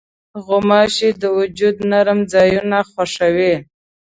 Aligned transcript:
غوماشې 0.45 1.09
د 1.21 1.23
وجود 1.37 1.75
نرم 1.91 2.19
ځایونه 2.33 2.77
خوښوي. 2.91 3.53